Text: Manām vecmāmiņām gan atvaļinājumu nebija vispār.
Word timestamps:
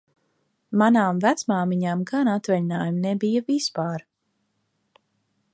Manām 0.81 1.19
vecmāmiņām 1.25 2.01
gan 2.13 2.33
atvaļinājumu 2.33 3.05
nebija 3.05 3.47
vispār. 3.53 4.07